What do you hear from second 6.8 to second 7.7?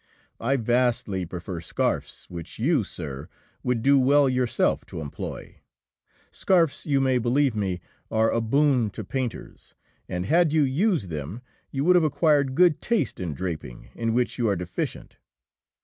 you may believe